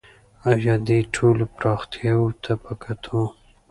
[0.51, 3.19] آیا دې ټولو پرمختیاوو ته په کتو